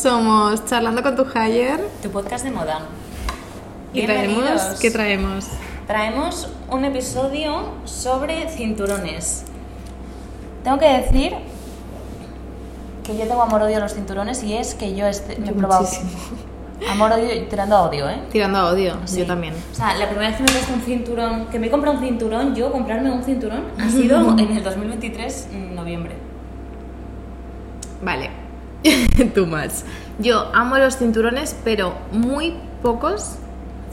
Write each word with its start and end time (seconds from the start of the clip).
Somos 0.00 0.64
Charlando 0.64 1.02
con 1.02 1.14
tu 1.14 1.26
Hire 1.26 1.76
tu 2.02 2.08
podcast 2.10 2.42
de 2.44 2.50
moda. 2.50 2.80
y 3.92 4.06
traemos. 4.06 4.62
¿qué 4.80 4.90
traemos? 4.90 5.46
Traemos 5.86 6.48
un 6.70 6.86
episodio 6.86 7.64
sobre 7.84 8.48
cinturones. 8.48 9.44
Tengo 10.64 10.78
que 10.78 10.88
decir 10.88 11.34
que 13.04 13.14
yo 13.18 13.26
tengo 13.26 13.42
amor-odio 13.42 13.76
a 13.76 13.80
los 13.80 13.92
cinturones 13.92 14.42
y 14.42 14.54
es 14.54 14.74
que 14.74 14.94
yo 14.94 15.06
este- 15.06 15.34
he 15.34 15.52
probado 15.52 15.86
amor-odio 16.90 17.34
y 17.34 17.40
tirando 17.42 17.76
a 17.76 17.82
odio, 17.82 18.08
¿eh? 18.08 18.22
Tirando 18.32 18.58
a 18.58 18.70
odio, 18.72 18.96
Sí. 19.04 19.18
yo 19.18 19.26
también. 19.26 19.52
O 19.70 19.74
sea, 19.74 19.92
la 19.98 20.08
primera 20.08 20.30
vez 20.30 20.38
que 20.38 20.44
me 20.44 20.50
he 20.58 20.72
un 20.74 20.80
cinturón, 20.80 21.46
que 21.48 21.58
me 21.58 21.66
he 21.66 21.70
comprado 21.70 21.98
un 21.98 22.02
cinturón, 22.02 22.54
yo 22.54 22.72
comprarme 22.72 23.10
un 23.10 23.22
cinturón 23.22 23.64
ha 23.78 23.90
sido 23.90 24.20
en 24.38 24.56
el 24.56 24.62
2023, 24.64 25.48
en 25.52 25.74
noviembre. 25.74 26.14
Vale, 28.02 28.30
too 29.28 29.46
much. 29.46 29.72
Yo 30.18 30.50
amo 30.54 30.78
los 30.78 30.96
cinturones, 30.96 31.56
pero 31.64 31.94
muy 32.12 32.54
pocos 32.82 33.36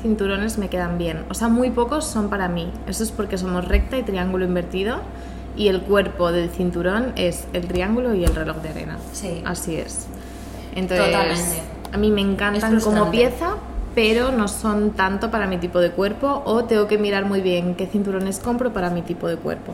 cinturones 0.02 0.58
me 0.58 0.70
quedan 0.70 0.98
bien. 0.98 1.26
O 1.30 1.34
sea, 1.34 1.48
muy 1.48 1.72
pocos 1.72 2.06
son 2.06 2.30
para 2.30 2.48
mí. 2.48 2.72
Eso 2.88 3.04
es 3.04 3.12
porque 3.12 3.38
somos 3.38 3.68
recta 3.68 3.98
y 3.98 4.04
triángulo 4.04 4.46
invertido 4.46 5.00
y 5.56 5.70
el 5.70 5.82
cuerpo 5.82 6.32
del 6.32 6.50
cinturón 6.50 7.14
es 7.16 7.46
el 7.54 7.68
triángulo 7.68 8.14
y 8.14 8.24
el 8.24 8.36
reloj 8.36 8.58
de 8.58 8.70
arena. 8.70 8.98
Sí. 9.12 9.42
Así 9.46 9.76
es. 9.76 10.08
Entonces, 10.76 11.08
Totalmente. 11.08 11.62
a 11.92 11.98
mí 11.98 12.12
me 12.12 12.22
encantan 12.22 12.80
como 12.80 13.10
pieza, 13.10 13.56
pero 13.96 14.32
no 14.32 14.48
son 14.48 14.92
tanto 14.92 15.32
para 15.32 15.48
mi 15.48 15.58
tipo 15.58 15.80
de 15.80 15.90
cuerpo 15.92 16.44
o 16.46 16.66
tengo 16.66 16.88
que 16.88 17.00
mirar 17.00 17.26
muy 17.26 17.42
bien 17.42 17.74
qué 17.74 17.88
cinturones 17.88 18.40
compro 18.40 18.72
para 18.72 18.92
mi 18.92 19.02
tipo 19.02 19.28
de 19.28 19.38
cuerpo. 19.38 19.74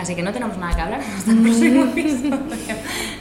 Así 0.00 0.14
que 0.14 0.22
no 0.22 0.32
tenemos 0.32 0.56
nada 0.56 0.74
que 0.74 0.80
hablar 0.80 1.00
hasta 1.16 1.30
el 1.30 1.38
próximo 1.42 1.84
episodio. 1.84 2.38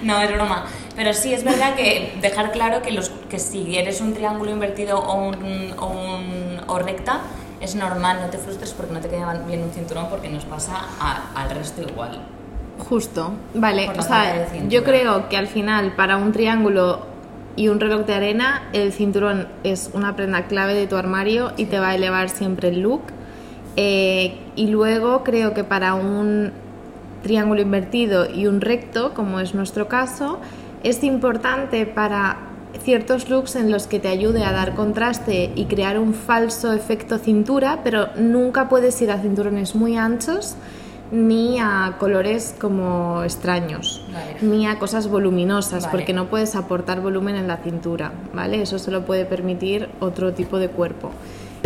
No, 0.02 0.22
es 0.22 0.32
broma. 0.34 0.66
Pero 0.96 1.14
sí 1.14 1.34
es 1.34 1.44
verdad 1.44 1.76
que 1.76 2.14
dejar 2.22 2.52
claro 2.52 2.81
que, 2.81 2.92
los, 2.92 3.09
que 3.30 3.38
si 3.40 3.78
eres 3.78 4.00
un 4.02 4.14
triángulo 4.14 4.52
invertido 4.52 4.98
o, 5.00 5.28
un, 5.30 5.73
o, 5.78 5.88
un- 5.88 6.62
o 6.68 6.80
recta, 6.80 7.22
es 7.62 7.76
normal, 7.76 8.20
no 8.22 8.28
te 8.30 8.38
frustres 8.38 8.72
porque 8.72 8.94
no 8.94 9.00
te 9.02 9.09
queda 9.09 9.34
bien 9.48 9.64
un 9.64 9.72
cinturón 9.72 10.08
porque 10.09 10.30
nos 10.30 10.45
pasa 10.45 10.78
a- 11.00 11.23
al 11.36 11.50
resto 11.50 11.81
igual. 11.81 12.22
Justo, 12.78 13.34
vale, 13.56 13.90
o 13.90 14.02
sea, 14.02 14.48
yo 14.70 14.86
creo 14.86 15.28
que 15.28 15.36
al 15.36 15.48
final 15.48 15.96
para 15.98 16.16
un 16.16 16.31
triángulo 16.31 17.02
y 17.58 17.68
un 17.68 17.81
reloj 17.81 18.06
de 18.06 18.14
arena, 18.14 18.70
el 18.72 18.94
cinturón 18.94 19.50
es 19.66 19.90
una 19.94 20.16
prenda 20.16 20.48
clave 20.48 20.73
de 20.75 20.88
tu 20.88 20.96
armario 20.96 21.52
y 21.58 21.66
te 21.66 21.78
va 21.80 21.90
a 21.90 21.96
elevar 21.96 22.30
siempre 22.30 22.70
el 22.70 22.80
look. 22.80 23.02
Eh, 23.75 24.38
y 24.56 24.68
luego 24.68 25.23
creo 25.23 25.53
que 25.53 25.64
para 25.64 25.94
un 25.94 26.52
triángulo 27.23 27.62
invertido 27.62 28.30
y 28.30 28.48
un 28.48 28.62
recto, 28.62 29.14
como 29.14 29.39
es 29.39 29.53
nuestro 29.53 29.88
caso, 29.88 30.39
es 30.84 31.03
importante 31.03 31.86
para 31.86 32.38
ciertos 32.84 33.30
looks 33.30 33.56
en 33.56 33.72
los 33.72 33.88
que 33.88 34.00
te 34.00 34.08
ayude 34.08 34.44
a 34.44 34.52
dar 34.52 34.75
contraste 34.75 35.52
y 35.56 35.66
crear 35.66 36.00
un 36.00 36.14
falso 36.14 36.72
efecto 36.72 37.17
cintura, 37.17 37.80
pero 37.84 38.09
nunca 38.16 38.70
puedes 38.70 39.02
ir 39.02 39.12
a 39.12 39.20
cinturones 39.20 39.75
muy 39.75 39.97
anchos 39.97 40.56
ni 41.12 41.59
a 41.59 41.95
colores 41.97 42.56
como 42.59 43.23
extraños, 43.23 44.06
Vale. 44.14 44.38
ni 44.42 44.67
a 44.67 44.78
cosas 44.78 45.08
voluminosas, 45.08 45.86
Vale. 45.86 45.92
porque 45.92 46.14
no 46.14 46.28
puedes 46.28 46.56
aportar 46.56 47.02
volumen 47.02 47.36
en 47.36 47.47
la 47.47 47.58
cintura, 47.58 48.12
¿vale? 48.34 48.62
Eso 48.62 48.78
se 48.78 48.92
lo 48.92 49.06
puede 49.06 49.25
permitir 49.25 49.90
otro 50.00 50.34
tipo 50.34 50.59
de 50.59 50.70
cuerpo. 50.70 51.12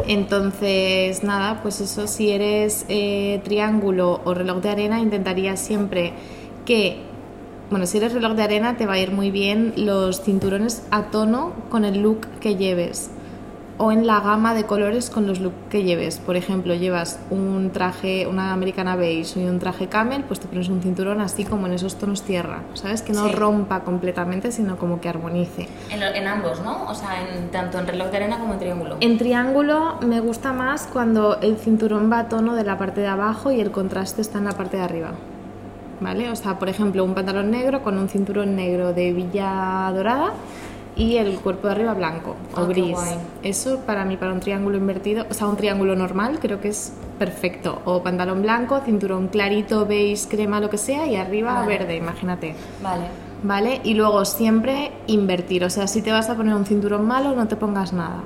Entonces, 0.07 1.23
nada, 1.23 1.61
pues 1.61 1.79
eso, 1.81 2.07
si 2.07 2.31
eres 2.31 2.85
eh, 2.89 3.41
triángulo 3.43 4.21
o 4.25 4.33
reloj 4.33 4.61
de 4.61 4.69
arena, 4.69 4.99
intentaría 4.99 5.55
siempre 5.55 6.13
que, 6.65 6.97
bueno, 7.69 7.85
si 7.85 7.97
eres 7.97 8.13
reloj 8.13 8.33
de 8.33 8.43
arena, 8.43 8.75
te 8.77 8.85
va 8.85 8.93
a 8.93 8.99
ir 8.99 9.11
muy 9.11 9.31
bien 9.31 9.73
los 9.77 10.21
cinturones 10.21 10.83
a 10.91 11.03
tono 11.11 11.53
con 11.69 11.85
el 11.85 12.01
look 12.01 12.27
que 12.39 12.55
lleves 12.55 13.11
o 13.83 13.91
en 13.91 14.07
la 14.07 14.21
gama 14.21 14.53
de 14.53 14.63
colores 14.63 15.09
con 15.09 15.27
los 15.27 15.41
looks 15.41 15.55
que 15.69 15.83
lleves. 15.83 16.17
Por 16.17 16.37
ejemplo, 16.37 16.73
llevas 16.73 17.19
un 17.29 17.71
traje, 17.71 18.27
una 18.27 18.53
americana 18.53 18.95
beige 18.95 19.41
y 19.41 19.45
un 19.45 19.59
traje 19.59 19.87
camel, 19.87 20.23
pues 20.23 20.39
te 20.39 20.47
pones 20.47 20.69
un 20.69 20.81
cinturón 20.81 21.19
así 21.19 21.43
como 21.43 21.67
en 21.67 21.73
esos 21.73 21.95
tonos 21.95 22.21
tierra, 22.21 22.59
¿sabes? 22.75 23.01
Que 23.01 23.11
no 23.11 23.25
Sí. 23.27 23.33
rompa 23.33 23.81
completamente, 23.81 24.51
sino 24.53 24.77
como 24.77 25.01
que 25.01 25.09
armonice. 25.09 25.67
En, 25.91 25.99
lo- 25.99 26.05
en 26.05 26.27
ambos, 26.27 26.61
¿no? 26.61 26.85
O 26.85 26.95
sea, 26.95 27.27
en, 27.27 27.49
tanto 27.51 27.77
en 27.79 27.87
reloj 27.87 28.09
de 28.09 28.17
arena 28.17 28.39
como 28.39 28.53
en 28.53 28.59
triángulo. 28.59 28.97
En 29.01 29.17
triángulo 29.17 29.95
me 30.01 30.21
gusta 30.21 30.53
más 30.53 30.87
cuando 30.91 31.39
el 31.41 31.57
cinturón 31.57 32.09
va 32.11 32.19
a 32.19 32.29
tono 32.29 32.55
de 32.55 32.63
la 32.63 32.77
parte 32.77 33.01
de 33.01 33.07
abajo 33.07 33.51
y 33.51 33.59
el 33.59 33.71
contraste 33.71 34.21
está 34.21 34.37
en 34.37 34.45
la 34.45 34.53
parte 34.53 34.77
de 34.77 34.83
arriba. 34.83 35.11
¿Vale? 35.99 36.29
O 36.31 36.35
sea, 36.35 36.59
por 36.59 36.67
ejemplo, 36.69 37.03
un 37.05 37.13
pantalón 37.13 37.49
negro 37.51 37.81
con 37.81 37.97
un 37.97 38.09
cinturón 38.09 38.55
negro 38.55 38.91
de 38.93 39.13
villa 39.13 39.89
dorada 39.95 40.31
y 40.95 41.17
el 41.17 41.39
cuerpo 41.39 41.67
de 41.67 41.73
arriba 41.73 41.93
blanco 41.93 42.35
Ah, 42.55 42.61
o 42.61 42.67
qué 42.67 42.73
gris. 42.73 42.97
Eso 43.41 43.79
para 43.85 44.05
mí, 44.05 44.17
para 44.17 44.33
un 44.33 44.39
triángulo 44.39 44.77
invertido, 44.77 45.25
o 45.29 45.33
sea, 45.33 45.47
un 45.47 45.57
triángulo 45.57 45.95
normal, 45.95 46.39
creo 46.39 46.61
que 46.61 46.69
es 46.69 46.93
perfecto. 47.19 47.81
O 47.85 48.03
pantalón 48.03 48.41
blanco, 48.41 48.79
cinturón 48.85 49.27
clarito, 49.27 49.85
beige, 49.85 50.27
crema, 50.27 50.59
lo 50.59 50.69
que 50.69 50.77
sea, 50.77 51.05
y 51.07 51.15
arriba 51.15 51.53
Vale. 51.53 51.67
verde, 51.67 51.95
imagínate. 51.97 52.55
Vale. 52.81 53.05
¿Vale? 53.43 53.81
Y 53.83 53.93
luego 53.95 54.23
siempre 54.23 54.91
invertir. 55.07 55.65
O 55.65 55.69
sea, 55.69 55.87
si 55.87 56.01
te 56.01 56.11
vas 56.11 56.29
a 56.29 56.35
poner 56.35 56.55
un 56.55 56.65
cinturón 56.65 57.05
malo, 57.05 57.35
no 57.35 57.47
te 57.47 57.55
pongas 57.55 57.91
nada. 57.91 58.21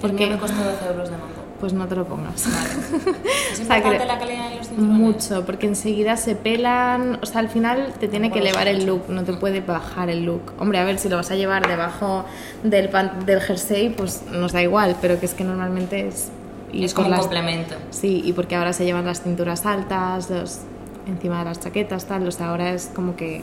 Porque 0.00 0.26
me 0.26 0.38
costó 0.38 0.62
12 0.64 0.86
euros 0.86 1.10
de 1.10 1.16
mango. 1.16 1.31
Pues 1.62 1.72
no 1.74 1.86
te 1.86 1.94
lo 1.94 2.04
pongas. 2.04 2.44
¿Es 3.52 3.60
O 3.60 3.64
sea, 3.64 3.76
importante 3.78 4.04
la 4.04 4.18
calidad 4.18 4.50
de 4.50 4.56
los 4.56 4.66
cinturones? 4.66 4.98
Mucho, 4.98 5.46
porque 5.46 5.68
enseguida 5.68 6.16
se 6.16 6.34
pelan, 6.34 7.20
o 7.22 7.26
sea, 7.26 7.38
al 7.38 7.48
final 7.48 7.94
te 8.00 8.08
tiene 8.08 8.32
que 8.32 8.40
elevar 8.40 8.66
el 8.66 8.84
look, 8.84 9.04
no 9.08 9.22
te 9.22 9.32
puede 9.34 9.60
bajar 9.60 10.10
el 10.10 10.24
look. 10.24 10.52
Hombre, 10.58 10.80
a 10.80 10.84
ver, 10.84 10.98
si 10.98 11.08
lo 11.08 11.14
vas 11.16 11.30
a 11.30 11.36
llevar 11.36 11.68
debajo 11.68 12.24
del, 12.64 12.88
pan- 12.88 13.24
del 13.26 13.40
jersey, 13.40 13.90
pues 13.90 14.22
nos 14.32 14.50
da 14.52 14.60
igual, 14.60 14.96
pero 15.00 15.20
que 15.20 15.26
es 15.26 15.34
que 15.34 15.44
normalmente 15.44 16.08
es... 16.08 16.30
y 16.72 16.82
Es 16.84 16.94
como 16.94 17.06
un 17.06 17.12
las- 17.12 17.20
complemento. 17.20 17.76
Sí, 17.90 18.22
y 18.24 18.32
porque 18.32 18.56
ahora 18.56 18.72
se 18.72 18.84
llevan 18.84 19.04
las 19.06 19.22
cinturas 19.22 19.64
altas, 19.64 20.30
los, 20.30 20.58
encima 21.06 21.38
de 21.38 21.44
las 21.44 21.60
chaquetas, 21.60 22.06
tal, 22.06 22.26
o 22.26 22.32
sea, 22.32 22.48
ahora 22.50 22.72
es 22.72 22.90
como 22.92 23.14
que 23.14 23.42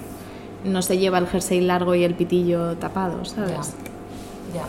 no 0.65 0.81
se 0.81 0.97
lleva 0.97 1.19
el 1.19 1.27
jersey 1.27 1.61
largo 1.61 1.95
y 1.95 2.03
el 2.03 2.15
pitillo 2.15 2.75
tapado, 2.75 3.23
¿sabes? 3.23 3.75
Ya. 4.53 4.65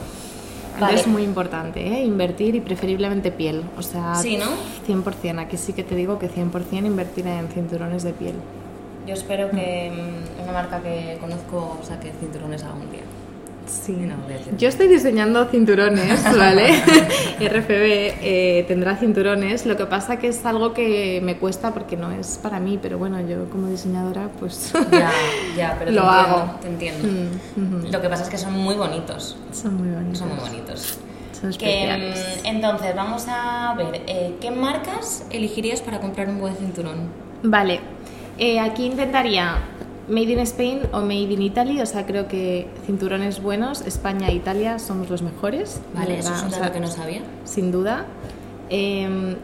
Es 0.88 1.06
muy 1.06 1.22
importante, 1.22 1.86
¿eh? 1.86 2.04
Invertir 2.04 2.54
y 2.54 2.60
preferiblemente 2.60 3.30
piel. 3.30 3.62
O 3.78 3.82
sea, 3.82 4.14
Sí, 4.16 4.36
¿no? 4.36 4.46
100%. 4.86 5.38
Aquí 5.40 5.56
sí 5.56 5.72
que 5.72 5.84
te 5.84 5.94
digo 5.94 6.18
que 6.18 6.28
100% 6.30 6.86
invertir 6.86 7.26
en 7.26 7.48
cinturones 7.48 8.02
de 8.02 8.12
piel. 8.12 8.34
Yo 9.06 9.14
espero 9.14 9.50
que 9.50 9.90
mm, 9.90 10.42
una 10.42 10.52
marca 10.52 10.80
que 10.82 11.18
conozco 11.20 11.78
saque 11.82 12.12
cinturones 12.20 12.62
algún 12.62 12.90
día. 12.90 13.02
Sí. 13.70 13.92
No. 13.92 14.14
Yo 14.58 14.68
estoy 14.68 14.88
diseñando 14.88 15.44
cinturones, 15.46 16.22
¿vale? 16.36 16.72
RFB 17.40 17.70
eh, 17.70 18.64
tendrá 18.66 18.96
cinturones. 18.96 19.64
Lo 19.64 19.76
que 19.76 19.86
pasa 19.86 20.18
que 20.18 20.28
es 20.28 20.44
algo 20.44 20.72
que 20.74 21.20
me 21.22 21.36
cuesta 21.36 21.72
porque 21.72 21.96
no 21.96 22.10
es 22.10 22.38
para 22.42 22.58
mí, 22.58 22.78
pero 22.82 22.98
bueno, 22.98 23.20
yo 23.20 23.48
como 23.50 23.68
diseñadora, 23.68 24.28
pues 24.40 24.72
Ya, 24.90 25.10
ya, 25.56 25.76
pero 25.78 25.90
te 25.92 25.96
Lo 25.96 26.02
entiendo, 26.02 26.10
hago. 26.10 26.58
Te 26.60 26.68
entiendo. 26.68 27.08
Mm. 27.56 27.92
Lo 27.92 28.00
que 28.02 28.08
pasa 28.08 28.24
es 28.24 28.28
que 28.28 28.38
son 28.38 28.54
muy 28.54 28.74
bonitos. 28.74 29.36
son 29.52 29.76
muy 29.76 29.88
bonitos. 29.94 30.18
Son 30.18 30.28
muy 30.28 30.38
bonitos. 30.38 30.98
Son 31.40 31.50
Que, 31.52 31.84
especiales. 31.84 32.42
mm, 32.42 32.46
entonces, 32.46 32.94
vamos 32.96 33.24
a 33.28 33.74
ver, 33.78 34.02
eh, 34.06 34.34
¿qué 34.40 34.50
marcas 34.50 35.24
elegirías 35.30 35.80
para 35.80 36.00
comprar 36.00 36.28
un 36.28 36.38
buen 36.40 36.56
cinturón? 36.56 37.08
Vale, 37.44 37.80
eh, 38.36 38.58
aquí 38.60 38.84
intentaría 38.86 39.56
Made 40.10 40.32
in 40.32 40.40
Spain 40.40 40.80
o 40.92 41.00
Made 41.00 41.32
in 41.32 41.42
Italy, 41.42 41.80
o 41.80 41.86
sea, 41.86 42.04
creo 42.04 42.26
que 42.26 42.66
cinturones 42.84 43.40
buenos, 43.40 43.80
España 43.82 44.28
e 44.28 44.34
Italia 44.34 44.78
somos 44.78 45.08
los 45.08 45.22
mejores. 45.22 45.80
Vale, 45.94 46.18
eso 46.18 46.34
es 46.34 46.42
un 46.42 46.48
o 46.48 46.50
sea, 46.50 46.72
que 46.72 46.80
no 46.80 46.88
sabía. 46.88 47.22
sin 47.44 47.70
duda. 47.70 48.06
Eh, 48.70 49.36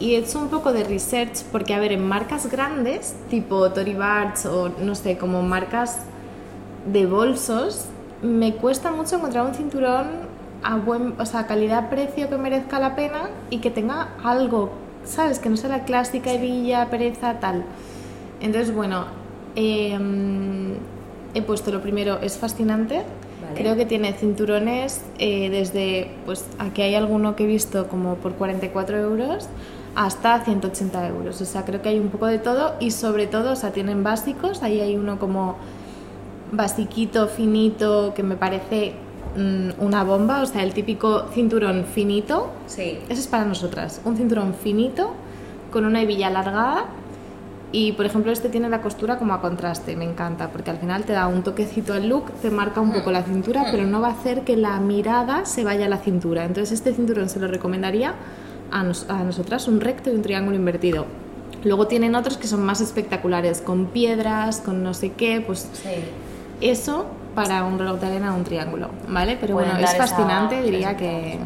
y 0.00 0.14
he 0.14 0.18
hecho 0.18 0.38
un 0.40 0.48
poco 0.48 0.72
de 0.72 0.82
research 0.84 1.42
porque, 1.52 1.74
a 1.74 1.78
ver, 1.78 1.92
en 1.92 2.06
marcas 2.06 2.50
grandes, 2.50 3.14
tipo 3.30 3.70
Tory 3.70 3.94
Burch 3.94 4.46
o 4.46 4.70
no 4.80 4.94
sé, 4.94 5.16
como 5.16 5.42
marcas 5.42 6.00
de 6.90 7.06
bolsos, 7.06 7.86
me 8.22 8.54
cuesta 8.54 8.90
mucho 8.90 9.16
encontrar 9.16 9.46
un 9.46 9.54
cinturón 9.54 10.06
a 10.62 10.76
buen, 10.76 11.14
o 11.20 11.26
sea, 11.26 11.46
calidad-precio 11.46 12.28
que 12.28 12.36
merezca 12.38 12.78
la 12.80 12.96
pena 12.96 13.28
y 13.50 13.58
que 13.58 13.70
tenga 13.70 14.08
algo, 14.24 14.72
¿sabes? 15.04 15.38
Que 15.38 15.48
no 15.48 15.56
sea 15.56 15.68
la 15.68 15.84
clásica 15.84 16.32
hebilla, 16.32 16.90
pereza, 16.90 17.38
tal. 17.38 17.64
Entonces, 18.40 18.74
bueno, 18.74 19.04
eh, 19.56 19.98
he 21.34 21.42
puesto 21.42 21.70
lo 21.70 21.80
primero, 21.80 22.18
es 22.20 22.38
fascinante. 22.38 23.02
Vale. 23.42 23.60
Creo 23.60 23.76
que 23.76 23.84
tiene 23.84 24.12
cinturones 24.12 25.02
eh, 25.18 25.50
desde, 25.50 26.10
pues 26.24 26.46
aquí 26.58 26.82
hay 26.82 26.94
alguno 26.94 27.36
que 27.36 27.44
he 27.44 27.46
visto 27.46 27.88
como 27.88 28.14
por 28.16 28.34
44 28.34 28.96
euros 28.98 29.48
hasta 29.94 30.40
180 30.44 31.08
euros. 31.08 31.40
O 31.40 31.44
sea, 31.44 31.64
creo 31.64 31.82
que 31.82 31.90
hay 31.90 31.98
un 31.98 32.08
poco 32.08 32.26
de 32.26 32.38
todo 32.38 32.74
y 32.80 32.90
sobre 32.90 33.26
todo, 33.26 33.52
o 33.52 33.56
sea, 33.56 33.72
tienen 33.72 34.02
básicos. 34.02 34.62
Ahí 34.62 34.80
hay 34.80 34.96
uno 34.96 35.18
como 35.18 35.56
basiquito, 36.52 37.28
finito, 37.28 38.12
que 38.14 38.22
me 38.22 38.36
parece 38.36 38.94
mm, 39.36 39.82
una 39.82 40.04
bomba. 40.04 40.42
O 40.42 40.46
sea, 40.46 40.62
el 40.62 40.72
típico 40.72 41.26
cinturón 41.32 41.84
finito. 41.84 42.50
Sí. 42.66 42.98
Eso 43.08 43.20
es 43.20 43.26
para 43.26 43.44
nosotras. 43.44 44.00
Un 44.04 44.16
cinturón 44.16 44.54
finito 44.54 45.12
con 45.70 45.84
una 45.84 46.02
hebilla 46.02 46.28
alargada 46.28 46.86
Y 47.76 47.90
por 47.90 48.06
ejemplo, 48.06 48.30
este 48.30 48.48
tiene 48.50 48.68
la 48.68 48.80
costura 48.82 49.18
como 49.18 49.34
a 49.34 49.40
contraste, 49.40 49.96
me 49.96 50.04
encanta, 50.04 50.48
porque 50.50 50.70
al 50.70 50.76
final 50.78 51.02
te 51.02 51.12
da 51.12 51.26
un 51.26 51.42
toquecito 51.42 51.92
al 51.92 52.08
look, 52.08 52.30
te 52.40 52.48
marca 52.48 52.80
un 52.80 52.92
poco 52.92 53.10
la 53.10 53.24
cintura, 53.24 53.64
pero 53.72 53.84
no 53.84 54.00
va 54.00 54.08
a 54.08 54.12
hacer 54.12 54.42
que 54.42 54.56
la 54.56 54.78
mirada 54.78 55.44
se 55.44 55.64
vaya 55.64 55.86
a 55.86 55.88
la 55.88 55.96
cintura. 55.96 56.44
Entonces, 56.44 56.70
este 56.70 56.94
cinturón 56.94 57.28
se 57.28 57.40
lo 57.40 57.48
recomendaría 57.48 58.14
a, 58.70 58.84
nos- 58.84 59.10
a 59.10 59.24
nosotras, 59.24 59.66
un 59.66 59.80
recto 59.80 60.08
y 60.08 60.14
un 60.14 60.22
triángulo 60.22 60.54
invertido. 60.54 61.04
Luego 61.64 61.88
tienen 61.88 62.14
otros 62.14 62.36
que 62.36 62.46
son 62.46 62.62
más 62.64 62.80
espectaculares, 62.80 63.60
con 63.60 63.86
piedras, 63.86 64.60
con 64.60 64.84
no 64.84 64.94
sé 64.94 65.10
qué, 65.10 65.42
pues 65.44 65.68
Sí. 65.72 65.88
eso 66.60 67.06
para 67.34 67.64
un 67.64 67.76
reloj 67.80 67.98
de 67.98 68.06
arena 68.06 68.34
o 68.34 68.36
un 68.36 68.44
triángulo, 68.44 68.90
¿vale? 69.08 69.36
Pero 69.40 69.54
Pueden 69.54 69.72
bueno, 69.72 69.84
es 69.84 69.94
esa 69.94 70.06
fascinante, 70.06 70.62
diría 70.62 70.96
que. 70.96 71.38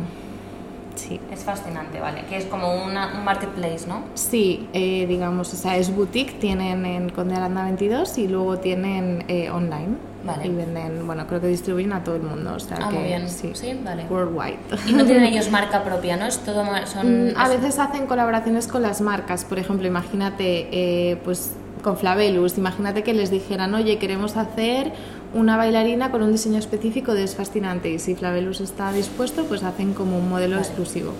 Sí. 0.99 1.21
Es 1.33 1.41
fascinante, 1.45 2.01
¿vale? 2.01 2.23
Que 2.29 2.37
es 2.37 2.45
como 2.47 2.75
una- 2.85 3.13
un 3.17 3.25
marketplace, 3.25 3.87
¿no? 3.87 4.03
Sí, 4.15 4.69
eh, 4.73 5.07
digamos, 5.07 5.53
o 5.55 5.57
sea, 5.57 5.77
es 5.77 5.95
boutique, 5.95 6.39
tienen 6.39 6.85
en 6.87 7.09
Conde 7.11 7.35
Aranda 7.37 7.65
22 7.65 8.19
y 8.19 8.29
luego 8.29 8.59
tienen 8.59 9.25
eh, 9.29 9.51
online. 9.51 9.97
Vale. 10.25 10.47
Y 10.47 10.51
venden, 10.51 11.07
bueno, 11.07 11.27
creo 11.29 11.41
que 11.41 11.47
distribuyen 11.47 11.93
a 11.93 12.03
todo 12.03 12.17
el 12.17 12.23
mundo, 12.23 12.53
o 12.55 12.59
sea 12.61 12.77
Ah, 12.83 12.89
que 12.89 12.97
muy 12.97 13.05
bien. 13.05 13.29
sí. 13.29 13.53
Sí, 13.55 13.79
vale. 13.85 14.05
Worldwide. 14.11 14.59
Y 14.89 14.93
no 14.93 15.05
tienen 15.05 15.25
ellos 15.33 15.49
marca 15.51 15.85
propia, 15.85 16.17
¿no? 16.17 16.27
Es 16.27 16.39
todo 16.41 16.65
son 16.87 17.29
Mm, 17.31 17.37
a 17.37 17.45
es- 17.45 17.51
veces 17.61 17.79
hacen 17.79 18.07
colaboraciones 18.07 18.67
con 18.67 18.83
las 18.83 19.01
marcas, 19.01 19.45
por 19.45 19.59
ejemplo, 19.61 19.87
imagínate, 19.87 20.69
eh, 20.73 21.17
pues 21.25 21.53
con 21.83 21.97
Flavelus, 21.97 22.59
imagínate 22.59 23.03
que 23.03 23.15
les 23.15 23.31
dijeran, 23.31 23.75
oye, 23.75 23.99
queremos 23.99 24.37
hacer 24.37 24.93
una 25.35 25.57
bailarina 25.57 26.11
con 26.11 26.23
un 26.23 26.33
diseño 26.33 26.59
específico 26.59 27.15
de 27.15 27.25
Es 27.25 27.37
Fascinante 27.37 27.91
y 27.91 27.99
si 27.99 28.15
Flavelus 28.15 28.61
está 28.61 28.93
dispuesto, 28.93 29.45
pues 29.45 29.63
hacen 29.63 29.95
como 29.95 30.19
un 30.19 30.29
modelo 30.29 30.57
Vale. 30.57 30.67
exclusivo. 30.67 31.13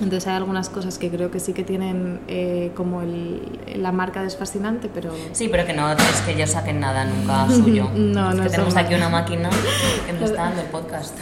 Entonces 0.00 0.26
hay 0.26 0.36
algunas 0.36 0.68
cosas 0.68 0.98
que 0.98 1.10
creo 1.10 1.30
que 1.30 1.40
sí 1.40 1.54
que 1.54 1.64
tienen 1.64 2.20
eh, 2.28 2.70
como 2.74 3.00
el, 3.00 3.40
la 3.76 3.92
marca 3.92 4.20
de 4.20 4.26
Es 4.26 4.36
Fascinante, 4.36 4.90
pero... 4.92 5.10
Sí, 5.32 5.48
pero 5.48 5.64
que 5.64 5.72
no 5.72 5.90
es 5.90 6.20
que 6.26 6.32
ellos 6.32 6.50
saquen 6.50 6.80
nada 6.80 7.04
nunca 7.06 7.48
suyo. 7.48 7.88
No, 7.96 8.30
es 8.30 8.36
no 8.36 8.42
que 8.42 8.50
tenemos 8.50 8.76
aquí 8.76 8.94
una 8.94 9.08
máquina 9.08 9.48
que 10.06 10.12
nos 10.12 10.22
está 10.22 10.42
dando 10.44 10.60
el 10.60 10.68
podcast. 10.68 11.18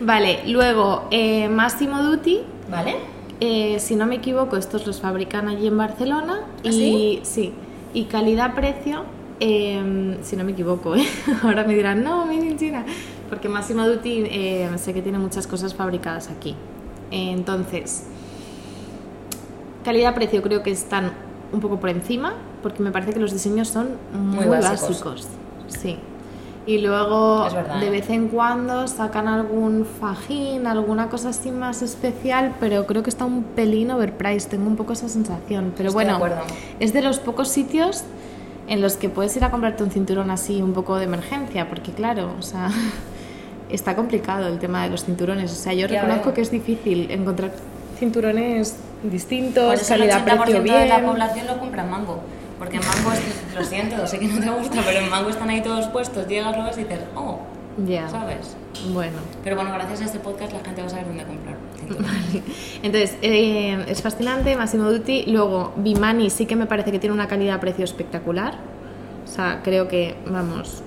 Vale, 0.00 0.40
luego 0.48 1.06
eh, 1.12 1.48
Massimo 1.48 2.02
Dutti, 2.02 2.40
¿Vale? 2.68 2.96
Eh, 3.44 3.80
si 3.80 3.96
no 3.96 4.06
me 4.06 4.14
equivoco, 4.14 4.56
estos 4.56 4.86
los 4.86 5.00
fabrican 5.00 5.48
allí 5.48 5.66
en 5.66 5.76
Barcelona. 5.76 6.42
¿Ah, 6.64 6.68
y 6.68 7.18
sí? 7.24 7.52
y 7.92 8.04
calidad-precio, 8.04 9.02
eh, 9.40 10.16
si 10.22 10.36
no 10.36 10.44
me 10.44 10.52
equivoco, 10.52 10.94
¿eh? 10.94 11.04
ahora 11.42 11.64
me 11.64 11.74
dirán, 11.74 12.04
no, 12.04 12.24
made 12.24 12.46
in 12.46 12.56
China, 12.56 12.84
porque 13.28 13.48
Massimo 13.48 13.84
Dutti 13.84 14.22
eh, 14.30 14.70
sé 14.76 14.94
que 14.94 15.02
tiene 15.02 15.18
muchas 15.18 15.48
cosas 15.48 15.74
fabricadas 15.74 16.30
aquí. 16.30 16.54
entonces, 17.10 18.04
calidad-precio 19.84 20.40
creo 20.40 20.62
que 20.62 20.70
están 20.70 21.10
un 21.52 21.58
poco 21.58 21.80
por 21.80 21.90
encima, 21.90 22.34
porque 22.62 22.80
me 22.80 22.92
parece 22.92 23.12
que 23.12 23.18
los 23.18 23.32
diseños 23.32 23.66
son 23.66 23.88
muy, 24.12 24.46
Muy 24.46 24.56
básicos. 24.56 24.88
básicos. 24.88 25.28
Sí. 25.66 25.98
Y 26.64 26.78
luego 26.78 27.42
verdad, 27.52 27.80
de 27.80 27.88
¿eh? 27.88 27.90
vez 27.90 28.08
en 28.10 28.28
cuando 28.28 28.86
sacan 28.86 29.26
algún 29.26 29.84
fajín, 29.84 30.66
alguna 30.68 31.08
cosa 31.08 31.30
así 31.30 31.50
más 31.50 31.82
especial, 31.82 32.54
pero 32.60 32.86
creo 32.86 33.02
que 33.02 33.10
está 33.10 33.24
un 33.24 33.42
pelín 33.42 33.90
overpriced, 33.90 34.48
tengo 34.50 34.68
un 34.68 34.76
poco 34.76 34.92
esa 34.92 35.08
sensación. 35.08 35.72
Pero 35.76 35.88
Estoy 35.88 36.04
de 36.04 36.12
bueno, 36.12 36.16
acuerdo. 36.16 36.42
es 36.78 36.92
de 36.92 37.02
los 37.02 37.18
pocos 37.18 37.48
sitios 37.48 38.04
en 38.68 38.80
los 38.80 38.94
que 38.96 39.08
puedes 39.08 39.36
ir 39.36 39.42
a 39.44 39.50
comprarte 39.50 39.82
un 39.82 39.90
cinturón 39.90 40.30
así 40.30 40.62
un 40.62 40.72
poco 40.72 40.96
de 40.98 41.04
emergencia, 41.04 41.68
porque 41.68 41.90
claro, 41.90 42.32
o 42.38 42.42
sea, 42.42 42.70
está 43.68 43.96
complicado 43.96 44.46
el 44.46 44.58
tema 44.60 44.84
de 44.84 44.90
los 44.90 45.04
cinturones. 45.04 45.50
O 45.50 45.56
sea, 45.56 45.72
yo 45.72 45.88
Ya 45.88 46.00
reconozco 46.00 46.26
veo. 46.26 46.34
que 46.34 46.40
es 46.42 46.50
difícil 46.52 47.10
encontrar 47.10 47.52
cinturones 47.98 48.76
distintos, 49.02 49.80
eso 49.80 49.94
el 49.94 50.02
80% 50.02 50.24
calidad-precio 50.24 50.62
de 50.74 50.86
la 50.86 50.96
bien. 50.98 51.10
población 51.10 51.46
lo 51.48 51.58
compra 51.58 51.82
en 51.82 51.90
Mango. 51.90 52.20
Porque 52.58 52.76
en 52.76 52.82
Mango, 52.86 53.12
es- 53.12 53.20
lo 53.54 53.64
siento, 53.64 54.06
sé 54.06 54.18
que 54.18 54.26
no 54.28 54.40
te 54.40 54.50
gusta, 54.50 54.82
pero 54.84 54.98
en 55.00 55.10
Mango 55.10 55.30
están 55.30 55.48
ahí 55.50 55.62
todos 55.62 55.86
puestos. 55.88 56.26
Llegas, 56.26 56.56
lo 56.56 56.64
ves 56.64 56.78
y 56.78 56.84
dices, 56.84 57.00
oh, 57.14 57.40
Ya, 57.86 58.08
¿sabes? 58.08 58.56
bueno. 58.92 59.18
Pero 59.44 59.56
bueno, 59.56 59.72
gracias 59.72 60.00
a 60.00 60.04
este 60.06 60.18
podcast 60.18 60.52
la 60.52 60.60
gente 60.60 60.80
va 60.80 60.86
a 60.86 60.90
saber 60.90 61.06
dónde 61.06 61.24
comprar. 61.24 61.56
Vale. 61.88 62.42
Entonces, 62.82 63.16
eh, 63.22 63.84
es 63.88 64.00
fascinante, 64.02 64.56
Massimo 64.56 64.90
Dutti. 64.90 65.24
Luego, 65.26 65.72
Bimani 65.76 66.30
sí 66.30 66.46
que 66.46 66.56
me 66.56 66.66
parece 66.66 66.90
que 66.92 66.98
tiene 66.98 67.14
una 67.14 67.28
calidad-precio 67.28 67.84
espectacular. 67.84 68.54
O 69.24 69.30
sea, 69.30 69.60
creo 69.62 69.88
que, 69.88 70.16
vamos, 70.26 70.82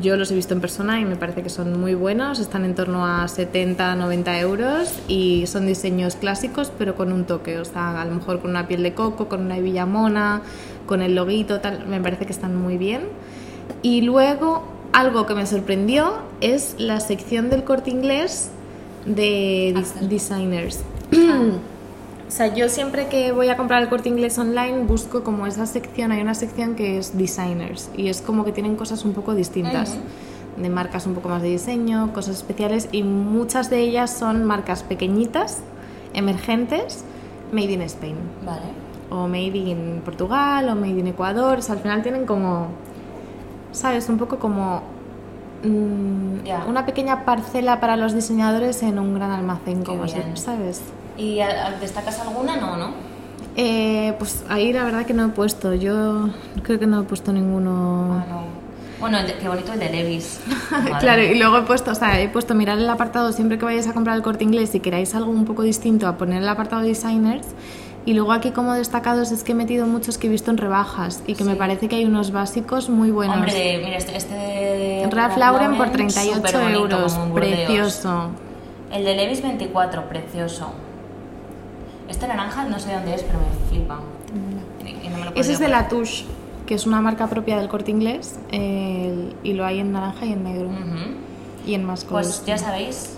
yo 0.00 0.16
los 0.16 0.30
he 0.30 0.34
visto 0.34 0.54
en 0.54 0.60
persona 0.60 1.00
y 1.00 1.04
me 1.04 1.16
parece 1.16 1.42
que 1.42 1.48
son 1.50 1.80
muy 1.80 1.94
buenos. 1.94 2.38
Están 2.38 2.64
en 2.64 2.74
torno 2.74 3.06
a 3.06 3.26
70, 3.28 3.94
90 3.96 4.40
euros 4.40 4.92
y 5.08 5.46
son 5.46 5.66
diseños 5.66 6.16
clásicos, 6.16 6.72
pero 6.78 6.94
con 6.94 7.12
un 7.12 7.24
toque. 7.24 7.58
O 7.58 7.64
sea, 7.64 8.00
a 8.00 8.04
lo 8.04 8.14
mejor 8.14 8.40
con 8.40 8.50
una 8.50 8.68
piel 8.68 8.82
de 8.82 8.94
coco, 8.94 9.28
con 9.28 9.42
una 9.42 9.56
hebilla 9.58 9.86
mona, 9.86 10.42
con 10.86 11.02
el 11.02 11.14
loguito, 11.14 11.60
tal. 11.60 11.86
Me 11.86 12.00
parece 12.00 12.26
que 12.26 12.32
están 12.32 12.54
muy 12.56 12.76
bien. 12.78 13.02
Y 13.82 14.02
luego, 14.02 14.64
algo 14.92 15.26
que 15.26 15.34
me 15.34 15.46
sorprendió 15.46 16.14
es 16.40 16.74
la 16.78 17.00
sección 17.00 17.50
del 17.50 17.64
corte 17.64 17.90
inglés 17.90 18.50
de 19.06 19.74
dis- 19.76 20.08
Axel. 20.08 20.82
o 22.32 22.34
sea, 22.34 22.46
yo 22.54 22.70
siempre 22.70 23.08
que 23.08 23.30
voy 23.30 23.50
a 23.50 23.58
comprar 23.58 23.82
el 23.82 23.90
corte 23.90 24.08
inglés 24.08 24.38
online 24.38 24.84
busco 24.84 25.22
como 25.22 25.46
esa 25.46 25.66
sección, 25.66 26.12
hay 26.12 26.22
una 26.22 26.32
sección 26.34 26.76
que 26.76 26.96
es 26.96 27.18
designers 27.18 27.90
y 27.94 28.08
es 28.08 28.22
como 28.22 28.46
que 28.46 28.52
tienen 28.52 28.74
cosas 28.74 29.04
un 29.04 29.12
poco 29.12 29.34
distintas. 29.34 29.98
De 30.56 30.70
marcas 30.70 31.06
un 31.06 31.12
poco 31.12 31.28
más 31.28 31.42
de 31.42 31.50
diseño, 31.50 32.10
cosas 32.14 32.36
especiales 32.36 32.88
y 32.90 33.02
muchas 33.02 33.68
de 33.68 33.80
ellas 33.80 34.10
son 34.10 34.44
marcas 34.44 34.82
pequeñitas, 34.82 35.58
emergentes, 36.14 37.04
made 37.52 37.70
in 37.70 37.82
Spain 37.82 38.16
Vale. 38.46 38.62
o 39.10 39.28
made 39.28 39.58
in 39.58 40.00
Portugal 40.02 40.70
o 40.70 40.74
made 40.74 41.00
in 41.00 41.08
Ecuador. 41.08 41.58
O 41.58 41.62
sea, 41.62 41.74
al 41.74 41.82
final 41.82 42.00
tienen 42.00 42.24
como, 42.24 42.68
¿sabes? 43.72 44.08
Un 44.08 44.16
poco 44.16 44.38
como 44.38 44.80
mm, 45.64 46.48
una 46.66 46.86
pequeña 46.86 47.26
parcela 47.26 47.78
para 47.78 47.98
los 47.98 48.14
diseñadores 48.14 48.82
en 48.82 48.98
un 48.98 49.14
gran 49.14 49.32
almacén, 49.32 49.80
Qué 49.80 49.84
como 49.84 50.04
bien. 50.04 50.34
¿sabes? 50.34 50.80
¿Y 51.18 51.40
destacas 51.80 52.20
alguna? 52.20 52.56
No, 52.56 52.76
¿no? 52.76 52.90
Eh, 53.56 54.14
pues 54.18 54.44
ahí 54.48 54.72
la 54.72 54.84
verdad 54.84 55.04
que 55.04 55.12
no 55.14 55.26
he 55.26 55.28
puesto. 55.28 55.74
Yo 55.74 56.30
creo 56.62 56.78
que 56.78 56.86
no 56.86 57.00
he 57.00 57.04
puesto 57.04 57.32
ninguno. 57.32 58.22
Ah, 58.22 58.24
no. 58.28 58.62
Bueno, 59.00 59.18
el 59.18 59.26
de- 59.26 59.34
qué 59.34 59.48
bonito 59.48 59.72
el 59.72 59.80
de 59.80 59.90
Levis. 59.90 60.40
Claro, 61.00 61.22
y 61.22 61.34
luego 61.38 61.58
he 61.58 61.62
puesto, 61.62 61.90
o 61.90 61.94
sea, 61.94 62.20
he 62.20 62.28
puesto 62.28 62.54
mirar 62.54 62.78
el 62.78 62.88
apartado 62.88 63.32
siempre 63.32 63.58
que 63.58 63.64
vayáis 63.64 63.88
a 63.88 63.92
comprar 63.94 64.16
el 64.16 64.22
corte 64.22 64.44
inglés 64.44 64.74
y 64.74 64.80
queráis 64.80 65.14
algo 65.14 65.30
un 65.30 65.44
poco 65.44 65.62
distinto 65.62 66.06
a 66.06 66.16
poner 66.16 66.42
el 66.42 66.48
apartado 66.48 66.82
designers. 66.82 67.46
Y 68.06 68.14
luego 68.14 68.32
aquí 68.32 68.50
como 68.52 68.72
destacados 68.74 69.30
es 69.32 69.44
que 69.44 69.52
he 69.52 69.54
metido 69.54 69.86
muchos 69.86 70.18
que 70.18 70.26
he 70.26 70.30
visto 70.30 70.50
en 70.50 70.56
rebajas 70.56 71.22
y 71.26 71.34
que 71.34 71.44
me 71.44 71.52
Sí. 71.52 71.58
parece 71.58 71.88
que 71.88 71.96
hay 71.96 72.04
unos 72.04 72.30
básicos 72.32 72.88
muy 72.88 73.10
buenos. 73.10 73.36
Hombre, 73.36 73.80
mira, 73.84 73.96
este, 73.96 74.16
este 74.16 74.34
de 74.34 75.08
Ralph 75.10 75.36
Lauren 75.36 75.76
por 75.76 75.90
38 75.90 76.36
superbonito, 76.36 76.78
euros, 76.80 77.18
precioso. 77.34 78.30
El 78.92 79.04
de 79.04 79.14
Levis 79.16 79.42
24, 79.42 80.08
precioso. 80.08 80.72
Este 82.12 82.28
naranja 82.28 82.64
no 82.66 82.78
sé 82.78 82.92
dónde 82.92 83.14
es, 83.14 83.22
pero 83.22 83.38
me 83.38 83.68
flipa. 83.70 83.98
Y- 84.84 85.06
y 85.06 85.08
no 85.08 85.16
me 85.18 85.24
lo 85.24 85.30
Ese 85.34 85.52
es 85.54 85.58
de 85.58 85.68
la 85.68 85.88
Touche, 85.88 86.24
que 86.66 86.74
es 86.74 86.86
una 86.86 87.00
marca 87.00 87.26
propia 87.26 87.56
del 87.58 87.68
corte 87.68 87.90
inglés 87.90 88.38
y 88.52 89.52
lo 89.54 89.64
hay 89.64 89.80
en 89.80 89.92
naranja 89.92 90.26
y 90.26 90.32
en 90.32 90.44
negro. 90.44 90.68
Ujú. 90.68 91.16
y 91.64 91.74
en 91.74 91.84
más 91.84 92.02
colores. 92.04 92.26
Pues 92.26 92.44
ya 92.44 92.58
sabéis. 92.58 93.10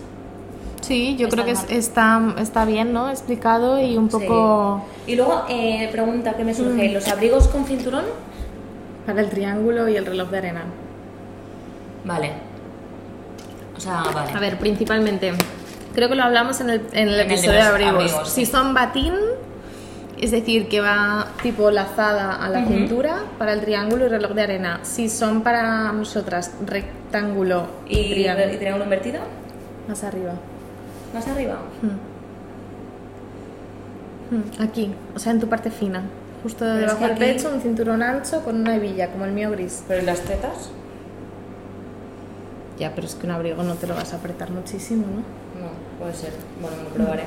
Sí, 0.81 1.15
yo 1.17 1.29
creo 1.29 1.45
que 1.45 1.51
es- 1.51 1.65
está, 1.69 2.21
está 2.37 2.63
bien, 2.63 2.93
¿no? 2.93 3.09
Explicado 3.09 3.81
y 3.81 3.97
un 3.97 4.07
poco 4.07 4.83
Sí. 5.05 5.13
Y 5.13 5.15
luego, 5.15 5.45
eh, 5.49 5.89
pregunta 5.91 6.33
que 6.37 6.43
me 6.43 6.53
surge: 6.53 6.89
¿los 6.93 7.07
abrigos 7.07 7.47
con 7.47 7.65
cinturón? 7.65 8.05
para 9.07 9.21
el 9.21 9.29
triángulo 9.29 9.87
y 9.89 9.95
el 9.97 10.05
reloj 10.05 10.29
de 10.29 10.37
arena. 10.39 10.63
Vale. 12.05 12.31
O 13.77 13.79
sea, 13.79 14.03
vale. 14.13 14.31
A 14.31 14.39
ver, 14.39 14.57
principalmente, 14.59 15.33
creo 15.95 16.09
que 16.09 16.15
lo 16.15 16.23
hablamos 16.23 16.59
en 16.61 16.69
el, 16.69 16.81
en 16.91 17.07
el 17.07 17.13
En 17.15 17.19
el 17.21 17.27
de 17.27 17.33
episodio 17.33 17.51
de 17.53 17.61
abrigos. 17.61 17.93
abrigos, 17.95 18.29
Si 18.29 18.45
sí. 18.45 18.51
son 18.51 18.73
batín, 18.75 19.13
es 20.21 20.31
decir, 20.31 20.67
que 20.69 20.79
va 20.81 21.27
tipo 21.41 21.71
lazada 21.71 22.35
a 22.35 22.49
la 22.49 22.65
cintura 22.65 23.23
para 23.37 23.53
el 23.53 23.61
triángulo 23.61 24.05
y 24.05 24.09
reloj 24.09 24.31
de 24.33 24.41
arena. 24.43 24.79
Si 24.83 25.09
son 25.09 25.41
para 25.41 25.91
nosotras 25.91 26.51
rectángulo 26.65 27.67
y, 27.87 27.97
¿Y, 27.99 28.13
triángulo, 28.13 28.53
y 28.53 28.57
triángulo 28.57 28.83
invertido? 28.85 29.19
más 29.87 30.03
arriba. 30.03 30.33
Más 31.13 31.27
arriba. 31.27 31.57
Mm. 34.31 34.35
Mm, 34.35 34.61
Aquí, 34.63 34.93
o 35.15 35.19
sea, 35.19 35.31
en 35.31 35.39
tu 35.39 35.47
parte 35.47 35.69
fina. 35.69 36.01
Justo 36.43 36.59
Pero 36.65 36.75
debajo 36.75 36.99
del 37.01 37.11
aquí- 37.11 37.19
pecho, 37.19 37.49
un 37.53 37.61
cinturón 37.61 38.01
ancho 38.03 38.43
con 38.43 38.55
una 38.61 38.75
hebilla, 38.75 39.09
como 39.11 39.25
el 39.25 39.31
mío 39.31 39.51
gris. 39.51 39.83
¿Pero 39.87 40.01
y 40.01 40.05
las 40.05 40.21
tetas? 40.21 40.69
Ya, 42.79 42.91
pero 42.93 43.07
es 43.07 43.15
que 43.15 43.25
un 43.25 43.31
abrigo 43.33 43.63
no 43.63 43.75
te 43.75 43.87
lo 43.87 43.95
vas 43.95 44.13
a 44.13 44.17
apretar 44.17 44.49
muchísimo, 44.51 45.05
¿no? 45.07 45.44
No, 45.65 45.99
puede 45.99 46.13
ser. 46.13 46.33
Bueno, 46.61 46.77
lo 46.83 46.89
probaré. 46.89 47.23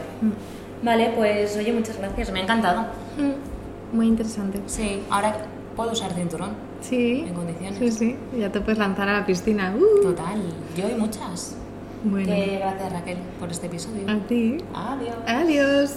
Vale, 0.82 1.12
pues 1.16 1.56
oye, 1.56 1.72
muchas 1.72 1.98
gracias. 1.98 2.30
Me 2.32 2.40
ha 2.40 2.42
encantado. 2.44 2.82
Mm, 3.16 3.96
Muy 3.96 4.06
interesante. 4.06 4.60
Sí, 4.66 5.02
ahora 5.10 5.36
puedo 5.76 5.92
usar 5.92 6.12
cinturón. 6.12 6.50
Sí. 6.80 7.24
En 7.26 7.34
condiciones. 7.34 7.78
Sí, 7.78 7.90
sí. 7.90 8.16
Ya 8.38 8.50
te 8.52 8.60
puedes 8.60 8.78
lanzar 8.78 9.08
a 9.08 9.20
la 9.20 9.26
piscina. 9.26 9.74
Uh. 9.76 10.02
Total, 10.02 10.40
yo 10.76 10.88
y 10.88 10.94
muchas. 10.94 11.56
Bueno. 12.04 12.26
Que 12.32 12.58
gracias 12.60 12.92
Raquel 12.92 13.18
por 13.40 13.50
este 13.50 13.66
episodio. 13.66 14.08
A 14.08 14.16
ti. 14.28 14.58
Adiós. 14.72 15.16
Adiós. 15.26 15.90